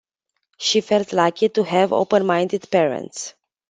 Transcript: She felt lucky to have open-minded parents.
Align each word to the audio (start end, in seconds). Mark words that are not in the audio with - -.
She 0.57 0.81
felt 0.81 1.13
lucky 1.13 1.49
to 1.49 1.61
have 1.63 1.93
open-minded 1.93 2.71
parents. 2.71 3.35